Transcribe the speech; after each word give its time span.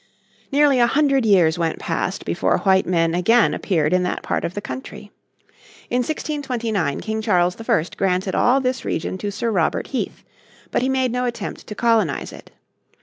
Nearly 0.51 0.79
a 0.79 0.87
hundred 0.87 1.27
years 1.27 1.59
went 1.59 1.77
past 1.77 2.25
before 2.25 2.57
white 2.61 2.87
men 2.87 3.13
again 3.13 3.53
appeared 3.53 3.93
in 3.93 4.01
that 4.01 4.23
part 4.23 4.43
of 4.43 4.55
the 4.55 4.59
country. 4.59 5.11
In 5.91 5.97
1629 5.99 7.01
King 7.01 7.21
Charles 7.21 7.55
I 7.61 7.85
granted 7.97 8.33
all 8.33 8.59
this 8.59 8.83
region 8.83 9.19
to 9.19 9.29
Sir 9.31 9.51
Robert 9.51 9.85
Heath, 9.89 10.23
but 10.71 10.81
he 10.81 10.89
made 10.89 11.11
no 11.11 11.25
attempt 11.25 11.67
to 11.67 11.75
colonise 11.75 12.33
it. 12.33 12.49